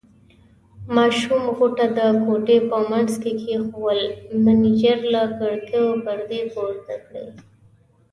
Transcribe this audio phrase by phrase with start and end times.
[0.95, 4.01] ماشوم غوټه د کوټې په منځ کې کېښوول،
[4.43, 7.25] مېنېجر له کړکیو پردې پورته کړې.